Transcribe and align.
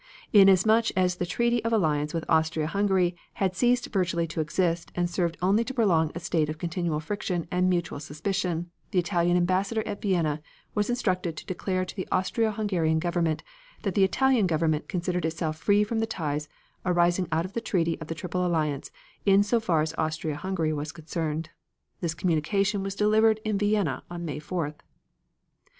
"Inasmuch 0.33 0.87
as 0.97 1.17
the 1.17 1.27
treaty 1.27 1.63
of 1.63 1.71
alliance 1.71 2.11
with 2.11 2.25
Austria 2.27 2.65
Hungary 2.65 3.15
had 3.33 3.55
ceased 3.55 3.85
virtually 3.93 4.25
to 4.29 4.41
exist 4.41 4.91
and 4.95 5.07
served 5.07 5.37
only 5.43 5.63
to 5.63 5.75
prolong 5.75 6.11
a 6.15 6.19
state 6.19 6.49
of 6.49 6.57
continual 6.57 6.99
friction 6.99 7.47
and 7.51 7.69
mutual 7.69 7.99
suspicion, 7.99 8.71
the 8.89 8.97
Italian 8.97 9.37
Ambassador 9.37 9.83
at 9.85 10.01
Vienna 10.01 10.41
was 10.73 10.89
instructed 10.89 11.37
to 11.37 11.45
declare 11.45 11.85
to 11.85 11.95
the 11.95 12.07
Austro 12.11 12.49
Hungarian 12.49 12.97
Government 12.97 13.43
that 13.83 13.93
the 13.93 14.03
Italian 14.03 14.47
Government 14.47 14.89
considered 14.89 15.23
itself 15.23 15.55
free 15.57 15.83
from 15.83 15.99
the 15.99 16.07
ties 16.07 16.49
arising 16.83 17.27
out 17.31 17.45
of 17.45 17.53
the 17.53 17.61
treaty 17.61 18.01
of 18.01 18.07
the 18.07 18.15
Triple 18.15 18.43
Alliance 18.43 18.89
in 19.27 19.43
so 19.43 19.59
far 19.59 19.83
as 19.83 19.93
Austria 19.99 20.35
Hungary 20.35 20.73
was 20.73 20.91
concerned. 20.91 21.51
This 21.99 22.15
communication 22.15 22.81
was 22.81 22.95
delivered 22.95 23.39
in 23.45 23.55
Vienna 23.59 24.01
on 24.09 24.25
May 24.25 24.39
4th. 24.39 24.79